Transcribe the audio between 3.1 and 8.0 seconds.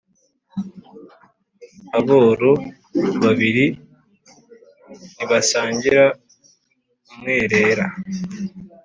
babiri ntibasangira umwerera.